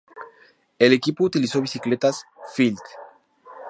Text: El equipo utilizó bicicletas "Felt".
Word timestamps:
El 0.79 0.93
equipo 0.93 1.23
utilizó 1.25 1.61
bicicletas 1.61 2.23
"Felt". 2.55 2.79